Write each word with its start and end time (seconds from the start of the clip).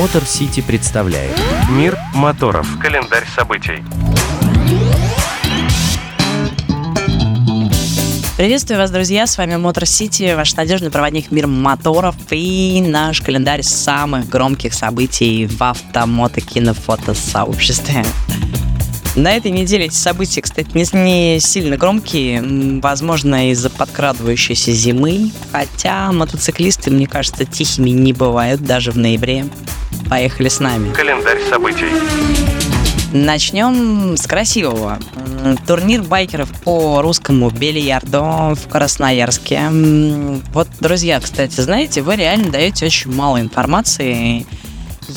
Мотор 0.00 0.24
Сити 0.24 0.62
представляет 0.62 1.38
Мир 1.68 1.98
моторов. 2.14 2.66
Календарь 2.80 3.26
событий. 3.36 3.84
Приветствую 8.38 8.78
вас, 8.78 8.90
друзья! 8.90 9.26
С 9.26 9.36
вами 9.36 9.56
Мотор 9.56 9.84
Сити, 9.84 10.34
ваш 10.34 10.54
надежный 10.54 10.90
проводник 10.90 11.30
мир 11.30 11.46
моторов 11.46 12.16
и 12.30 12.80
наш 12.80 13.20
календарь 13.20 13.62
самых 13.62 14.26
громких 14.26 14.72
событий 14.72 15.44
в 15.44 15.62
автомотокинофотосообществе. 15.62 18.02
На 19.16 19.36
этой 19.36 19.50
неделе 19.50 19.86
эти 19.86 19.94
события, 19.94 20.40
кстати, 20.40 20.68
не, 20.74 20.86
не 20.92 21.40
сильно 21.40 21.76
громкие, 21.76 22.80
возможно, 22.80 23.50
из-за 23.50 23.68
подкрадывающейся 23.68 24.70
зимы, 24.70 25.32
хотя 25.50 26.12
мотоциклисты, 26.12 26.90
мне 26.90 27.08
кажется, 27.08 27.44
тихими 27.44 27.90
не 27.90 28.12
бывают 28.12 28.62
даже 28.62 28.92
в 28.92 28.98
ноябре. 28.98 29.46
Поехали 30.08 30.48
с 30.48 30.60
нами. 30.60 30.92
Календарь 30.92 31.40
событий. 31.48 31.86
Начнем 33.12 34.16
с 34.16 34.24
красивого. 34.28 35.00
Турнир 35.66 36.02
байкеров 36.02 36.48
по 36.62 37.02
русскому 37.02 37.50
бильярду 37.50 38.54
в 38.54 38.68
Красноярске. 38.68 39.62
Вот, 40.52 40.68
друзья, 40.78 41.18
кстати, 41.18 41.60
знаете, 41.60 42.02
вы 42.02 42.14
реально 42.14 42.52
даете 42.52 42.86
очень 42.86 43.12
мало 43.12 43.40
информации 43.40 44.46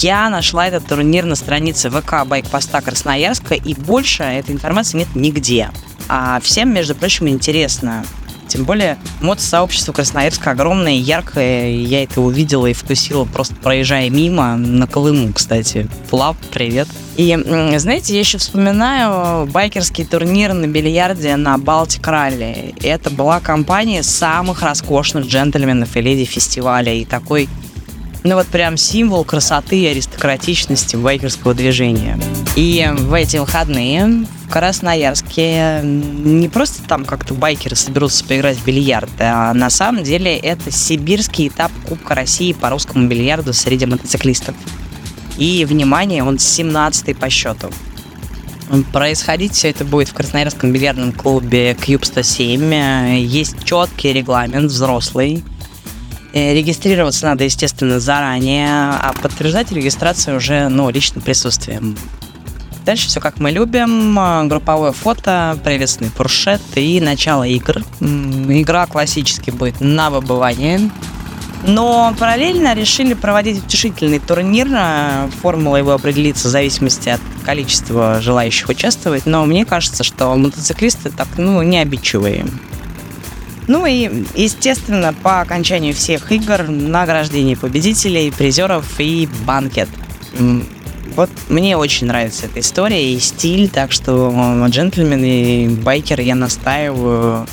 я 0.00 0.28
нашла 0.30 0.66
этот 0.66 0.86
турнир 0.86 1.24
на 1.24 1.34
странице 1.34 1.90
ВК 1.90 2.26
Байкпоста 2.26 2.80
Красноярска, 2.80 3.54
и 3.54 3.74
больше 3.74 4.22
этой 4.22 4.54
информации 4.54 4.98
нет 4.98 5.08
нигде. 5.14 5.70
А 6.08 6.40
всем, 6.40 6.72
между 6.72 6.94
прочим, 6.94 7.28
интересно. 7.28 8.04
Тем 8.46 8.64
более, 8.64 8.98
мод-сообщество 9.22 9.92
Красноярска 9.92 10.50
огромное, 10.50 10.92
яркое. 10.92 11.70
Я 11.70 12.04
это 12.04 12.20
увидела 12.20 12.66
и 12.66 12.74
вкусила, 12.74 13.24
просто 13.24 13.54
проезжая 13.54 14.10
мимо, 14.10 14.56
на 14.56 14.86
Колыму, 14.86 15.32
кстати. 15.32 15.88
Флап, 16.10 16.36
привет. 16.52 16.86
И, 17.16 17.36
знаете, 17.78 18.12
я 18.12 18.20
еще 18.20 18.38
вспоминаю 18.38 19.46
байкерский 19.46 20.04
турнир 20.04 20.52
на 20.52 20.66
бильярде 20.66 21.36
на 21.36 21.56
Балтик 21.56 22.06
Ралли. 22.06 22.74
Это 22.82 23.08
была 23.08 23.40
компания 23.40 24.02
самых 24.02 24.62
роскошных 24.62 25.26
джентльменов 25.26 25.96
и 25.96 26.00
леди 26.02 26.24
фестиваля. 26.24 26.92
И 26.92 27.04
такой 27.06 27.48
ну 28.24 28.36
вот 28.36 28.46
прям 28.46 28.78
символ 28.78 29.22
красоты 29.22 29.78
и 29.80 29.86
аристократичности 29.86 30.96
байкерского 30.96 31.52
движения. 31.52 32.18
И 32.56 32.88
в 32.90 33.12
эти 33.12 33.36
выходные 33.36 34.24
в 34.46 34.50
Красноярске 34.50 35.80
не 35.82 36.48
просто 36.48 36.82
там 36.84 37.04
как-то 37.04 37.34
байкеры 37.34 37.76
соберутся 37.76 38.24
поиграть 38.24 38.56
в 38.56 38.64
бильярд, 38.64 39.10
а 39.18 39.52
на 39.52 39.68
самом 39.68 40.04
деле 40.04 40.36
это 40.36 40.70
сибирский 40.70 41.48
этап 41.48 41.70
Кубка 41.86 42.14
России 42.14 42.54
по 42.54 42.70
русскому 42.70 43.06
бильярду 43.08 43.52
среди 43.52 43.84
мотоциклистов. 43.84 44.54
И, 45.36 45.66
внимание, 45.66 46.22
он 46.24 46.36
17-й 46.36 47.14
по 47.14 47.28
счету. 47.28 47.68
Происходить 48.92 49.52
все 49.52 49.68
это 49.70 49.84
будет 49.84 50.08
в 50.08 50.14
Красноярском 50.14 50.72
бильярдном 50.72 51.12
клубе 51.12 51.72
Cube 51.72 52.04
107. 52.04 53.18
Есть 53.18 53.64
четкий 53.64 54.14
регламент, 54.14 54.70
взрослый. 54.70 55.44
Э, 56.34 56.52
регистрироваться 56.52 57.26
надо, 57.26 57.44
естественно, 57.44 58.00
заранее, 58.00 58.68
а 58.68 59.14
подтверждать 59.22 59.70
регистрацию 59.70 60.36
уже, 60.36 60.68
ну, 60.68 60.90
личным 60.90 61.22
присутствием. 61.22 61.96
Дальше 62.84 63.06
все 63.06 63.20
как 63.20 63.38
мы 63.38 63.52
любим. 63.52 64.48
Групповое 64.48 64.92
фото, 64.92 65.56
приветственный 65.62 66.10
фуршет 66.10 66.60
и 66.74 67.00
начало 67.00 67.44
игр. 67.44 67.82
Игра 68.00 68.86
классически 68.86 69.50
будет 69.50 69.80
на 69.80 70.10
выбывание. 70.10 70.90
Но 71.66 72.14
параллельно 72.18 72.74
решили 72.74 73.14
проводить 73.14 73.64
утешительный 73.64 74.18
турнир. 74.18 74.68
Формула 75.40 75.76
его 75.76 75.92
определится 75.92 76.48
в 76.48 76.50
зависимости 76.50 77.08
от 77.08 77.20
количества 77.46 78.20
желающих 78.20 78.68
участвовать. 78.68 79.24
Но 79.24 79.46
мне 79.46 79.64
кажется, 79.64 80.02
что 80.02 80.34
мотоциклисты 80.34 81.10
так, 81.10 81.28
ну, 81.38 81.62
не 81.62 81.78
обидчивые. 81.78 82.44
Ну 83.66 83.86
и, 83.86 84.24
естественно, 84.34 85.14
по 85.14 85.40
окончанию 85.40 85.94
всех 85.94 86.30
игр 86.32 86.68
награждение 86.68 87.56
победителей, 87.56 88.30
призеров 88.30 88.86
и 88.98 89.28
банкет. 89.46 89.88
Вот 91.16 91.30
мне 91.48 91.76
очень 91.76 92.08
нравится 92.08 92.46
эта 92.46 92.60
история 92.60 93.14
и 93.14 93.18
стиль, 93.20 93.68
так 93.68 93.92
что 93.92 94.32
джентльмены 94.68 95.64
и 95.64 95.68
байкеры 95.68 96.22
я 96.22 96.34
настаиваю. 96.34 97.46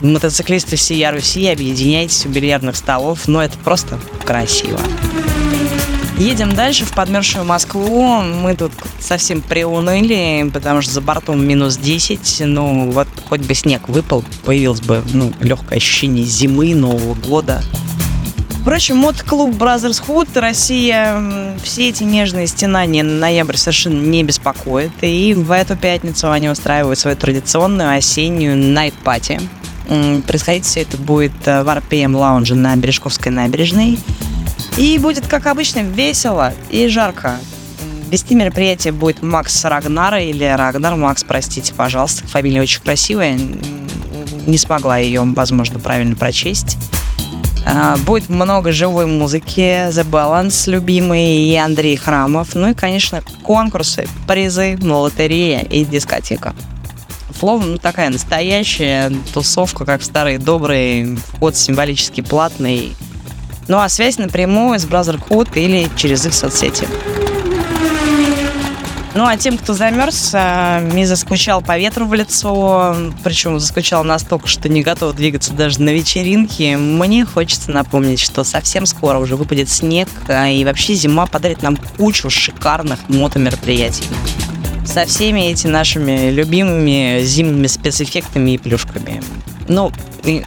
Мотоциклисты 0.00 0.74
всей 0.74 1.08
Руси, 1.08 1.46
объединяйтесь 1.46 2.26
у 2.26 2.28
бильярдных 2.28 2.74
столов, 2.74 3.28
но 3.28 3.40
это 3.40 3.56
просто 3.58 4.00
красиво. 4.24 4.80
Едем 6.18 6.54
дальше 6.54 6.84
в 6.84 6.92
подмерзшую 6.92 7.44
Москву. 7.44 8.20
Мы 8.20 8.54
тут 8.54 8.72
совсем 9.00 9.40
приуныли, 9.40 10.48
потому 10.52 10.82
что 10.82 10.92
за 10.92 11.00
бортом 11.00 11.44
минус 11.44 11.76
10. 11.76 12.42
Ну, 12.46 12.90
вот 12.90 13.08
хоть 13.28 13.40
бы 13.40 13.54
снег 13.54 13.88
выпал, 13.88 14.24
появилось 14.44 14.82
бы 14.82 15.02
ну, 15.12 15.32
легкое 15.40 15.78
ощущение 15.78 16.24
зимы, 16.24 16.74
Нового 16.74 17.14
года. 17.14 17.62
Впрочем, 18.60 18.98
мод-клуб 18.98 19.56
Brothers 19.56 20.00
Hood 20.06 20.38
Россия 20.38 21.56
все 21.64 21.88
эти 21.88 22.04
нежные 22.04 22.46
стенания 22.46 23.02
на 23.02 23.18
ноябрь 23.18 23.56
совершенно 23.56 24.00
не 24.00 24.22
беспокоит. 24.22 24.92
И 25.00 25.34
в 25.34 25.50
эту 25.50 25.76
пятницу 25.76 26.30
они 26.30 26.48
устраивают 26.48 27.00
свою 27.00 27.16
традиционную 27.16 27.96
осеннюю 27.96 28.56
найт-пати. 28.56 29.40
Происходить 30.28 30.64
все 30.64 30.82
это 30.82 30.96
будет 30.96 31.32
в 31.44 31.48
RPM 31.48 32.16
лаунже 32.16 32.54
на 32.54 32.76
Бережковской 32.76 33.32
набережной. 33.32 33.98
И 34.78 34.98
будет, 34.98 35.26
как 35.26 35.46
обычно, 35.46 35.80
весело 35.80 36.54
и 36.70 36.88
жарко. 36.88 37.38
Вести 38.10 38.34
мероприятие 38.34 38.92
будет 38.92 39.22
Макс 39.22 39.64
Рагнара 39.64 40.20
или 40.22 40.44
Рагнар 40.44 40.96
Макс, 40.96 41.24
простите, 41.24 41.74
пожалуйста. 41.74 42.26
Фамилия 42.26 42.62
очень 42.62 42.80
красивая. 42.80 43.38
Не 44.46 44.58
смогла 44.58 44.98
ее, 44.98 45.22
возможно, 45.22 45.78
правильно 45.78 46.16
прочесть. 46.16 46.78
А, 47.64 47.96
будет 47.98 48.28
много 48.28 48.72
живой 48.72 49.06
музыки, 49.06 49.88
The 49.90 50.04
Balance, 50.04 50.70
любимый, 50.70 51.44
и 51.44 51.54
Андрей 51.54 51.96
Храмов. 51.96 52.54
Ну 52.54 52.70
и, 52.70 52.74
конечно, 52.74 53.22
конкурсы, 53.42 54.08
призы, 54.26 54.78
лотерея 54.82 55.60
и 55.60 55.84
дискотека. 55.84 56.54
Словом, 57.38 57.72
ну, 57.72 57.78
такая 57.78 58.08
настоящая 58.08 59.12
тусовка, 59.34 59.84
как 59.84 60.00
в 60.00 60.04
старые 60.04 60.38
добрые, 60.38 61.16
вход 61.16 61.56
символически 61.56 62.22
платный– 62.22 62.94
ну 63.72 63.78
а 63.78 63.88
связь 63.88 64.18
напрямую 64.18 64.78
с 64.78 64.84
Brotherhood 64.84 65.48
или 65.54 65.88
через 65.96 66.26
их 66.26 66.34
соцсети. 66.34 66.86
Ну, 69.14 69.24
а 69.24 69.38
тем, 69.38 69.56
кто 69.56 69.72
замерз 69.72 70.32
а, 70.34 70.86
и 70.94 71.04
заскучал 71.06 71.62
по 71.62 71.78
ветру 71.78 72.04
в 72.04 72.12
лицо, 72.12 72.94
причем 73.24 73.58
заскучал 73.58 74.04
настолько, 74.04 74.46
что 74.46 74.68
не 74.68 74.82
готов 74.82 75.16
двигаться 75.16 75.54
даже 75.54 75.80
на 75.80 75.88
вечеринке, 75.88 76.76
мне 76.76 77.24
хочется 77.24 77.70
напомнить, 77.70 78.20
что 78.20 78.44
совсем 78.44 78.84
скоро 78.84 79.18
уже 79.18 79.36
выпадет 79.36 79.70
снег, 79.70 80.08
а, 80.28 80.50
и 80.50 80.62
вообще 80.66 80.92
зима 80.92 81.24
подарит 81.24 81.62
нам 81.62 81.78
кучу 81.96 82.28
шикарных 82.28 83.08
мотомероприятий. 83.08 84.04
Со 84.84 85.06
всеми 85.06 85.40
этими 85.40 85.70
нашими 85.70 86.30
любимыми 86.30 87.22
зимними 87.22 87.68
спецэффектами 87.68 88.50
и 88.50 88.58
плюшками. 88.58 89.22
Ну, 89.68 89.92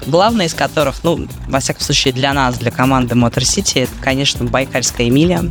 главное 0.05 0.47
из 0.47 0.53
которых, 0.53 1.03
ну, 1.03 1.27
во 1.47 1.59
всяком 1.59 1.81
случае 1.81 2.13
для 2.13 2.33
нас, 2.33 2.57
для 2.57 2.71
команды 2.71 3.15
Motor 3.15 3.43
City, 3.43 3.83
это, 3.83 3.91
конечно, 4.01 4.45
Байкальская 4.45 5.07
Эмилия. 5.07 5.43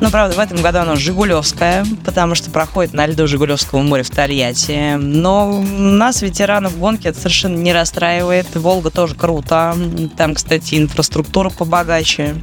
Но, 0.00 0.10
правда, 0.10 0.34
в 0.34 0.40
этом 0.40 0.60
году 0.62 0.78
она 0.78 0.96
Жигулевская, 0.96 1.86
потому 2.04 2.34
что 2.34 2.50
проходит 2.50 2.92
на 2.92 3.06
льду 3.06 3.28
Жигулевского 3.28 3.82
моря 3.82 4.02
в 4.02 4.10
Тольятти. 4.10 4.96
Но 4.96 5.60
нас, 5.60 6.22
ветеранов 6.22 6.76
гонки, 6.76 7.06
это 7.06 7.18
совершенно 7.18 7.56
не 7.56 7.72
расстраивает. 7.72 8.52
Волга 8.56 8.90
тоже 8.90 9.14
круто. 9.14 9.76
Там, 10.16 10.34
кстати, 10.34 10.74
инфраструктура 10.74 11.50
побогаче. 11.50 12.34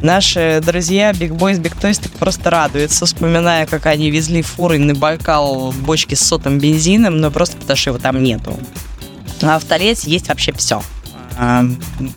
Наши 0.00 0.62
друзья 0.64 1.10
Big 1.10 1.30
Boys, 1.30 1.60
Big 1.60 1.76
Toys 1.80 2.00
так 2.00 2.12
просто 2.12 2.50
радуются, 2.50 3.06
вспоминая, 3.06 3.66
как 3.66 3.86
они 3.86 4.10
везли 4.10 4.42
фуры 4.42 4.78
на 4.78 4.94
Байкал 4.94 5.72
бочки 5.72 6.14
с 6.14 6.20
сотым 6.20 6.58
бензином, 6.58 7.18
но 7.18 7.32
просто 7.32 7.56
потому 7.56 7.76
что 7.76 7.90
его 7.90 7.98
там 7.98 8.22
нету. 8.22 8.56
А 9.42 9.58
в 9.58 9.64
Толете 9.64 10.10
есть 10.10 10.28
вообще 10.28 10.52
все. 10.52 10.82
А, 11.38 11.64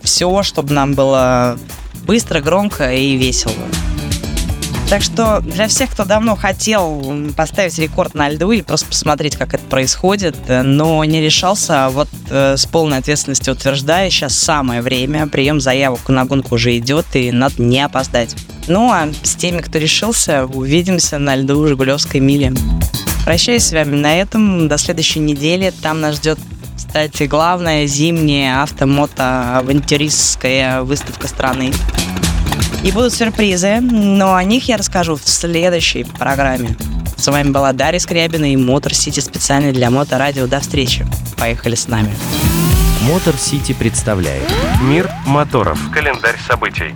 все, 0.02 0.42
чтобы 0.42 0.72
нам 0.72 0.94
было 0.94 1.58
быстро, 2.06 2.40
громко 2.40 2.92
и 2.92 3.16
весело. 3.16 3.54
Так 4.88 5.02
что 5.02 5.40
для 5.40 5.68
всех, 5.68 5.90
кто 5.92 6.04
давно 6.04 6.34
хотел 6.34 7.14
поставить 7.36 7.78
рекорд 7.78 8.14
на 8.14 8.28
льду 8.28 8.50
или 8.50 8.62
просто 8.62 8.88
посмотреть, 8.88 9.36
как 9.36 9.54
это 9.54 9.62
происходит, 9.62 10.34
но 10.48 11.04
не 11.04 11.20
решался, 11.20 11.90
вот 11.90 12.08
э, 12.28 12.56
с 12.56 12.66
полной 12.66 12.98
ответственностью 12.98 13.54
утверждаю, 13.54 14.10
сейчас 14.10 14.36
самое 14.36 14.82
время, 14.82 15.28
прием 15.28 15.60
заявок 15.60 16.08
на 16.08 16.24
гонку 16.24 16.56
уже 16.56 16.76
идет, 16.76 17.06
и 17.14 17.30
надо 17.30 17.62
не 17.62 17.80
опоздать. 17.80 18.34
Ну 18.66 18.90
а 18.90 19.08
с 19.22 19.36
теми, 19.36 19.60
кто 19.60 19.78
решился, 19.78 20.46
увидимся 20.46 21.18
на 21.18 21.36
льду 21.36 21.64
Жигулевской 21.68 22.18
мили. 22.18 22.52
Прощаюсь 23.24 23.66
с 23.66 23.72
вами 23.72 23.94
на 23.94 24.16
этом. 24.16 24.66
До 24.66 24.76
следующей 24.76 25.20
недели. 25.20 25.72
Там 25.82 26.00
нас 26.00 26.16
ждет 26.16 26.38
кстати, 26.86 27.24
главная 27.24 27.86
зимняя 27.86 28.62
автомото-авантюристская 28.62 30.80
выставка 30.80 31.28
страны. 31.28 31.74
И 32.82 32.90
будут 32.90 33.12
сюрпризы, 33.12 33.80
но 33.82 34.34
о 34.34 34.42
них 34.44 34.66
я 34.66 34.78
расскажу 34.78 35.16
в 35.16 35.28
следующей 35.28 36.04
программе. 36.04 36.74
С 37.18 37.26
вами 37.26 37.50
была 37.50 37.74
Дарья 37.74 37.98
Скрябина 37.98 38.50
и 38.50 38.56
Мотор 38.56 38.94
Сити 38.94 39.20
специально 39.20 39.72
для 39.72 39.90
Моторадио. 39.90 40.46
До 40.46 40.60
встречи. 40.60 41.06
Поехали 41.36 41.74
с 41.74 41.86
нами. 41.86 42.14
Мотор 43.02 43.36
Сити 43.36 43.74
представляет 43.74 44.50
Мир 44.80 45.10
моторов. 45.26 45.78
Календарь 45.92 46.38
событий. 46.48 46.94